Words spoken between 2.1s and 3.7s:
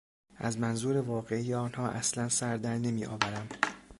سردر نمیآورم.